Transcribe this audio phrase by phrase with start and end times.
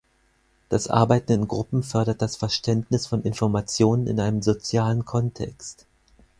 [0.67, 5.85] Das Arbeiten in Gruppen fördert das Verständnis von Informationen in einem sozialen Kontext.